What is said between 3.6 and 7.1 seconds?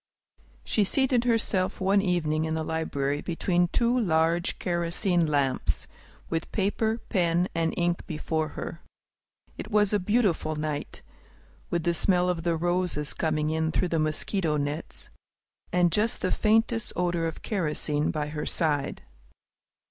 two large kerosene lamps, with paper,